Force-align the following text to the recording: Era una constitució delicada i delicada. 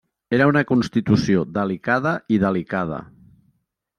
Era 0.35 0.45
una 0.51 0.63
constitució 0.71 1.43
delicada 1.59 2.15
i 2.37 2.41
delicada. 2.47 3.01